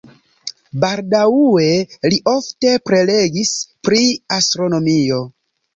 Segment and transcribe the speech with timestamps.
[0.83, 1.67] Baldaŭe
[2.15, 3.55] li ofte prelegis
[3.89, 4.05] pri
[4.41, 5.27] astronomio.